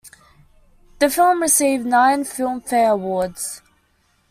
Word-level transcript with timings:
The 0.97 1.11
film 1.11 1.43
received 1.43 1.85
nine 1.85 2.23
Filmfare 2.23 2.89
Awards. 2.93 3.61